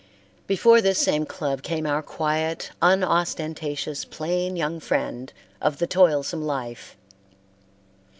[0.47, 5.31] Before this same club came our quiet, unostentatious, plain young friend
[5.61, 6.97] of the toilsome life.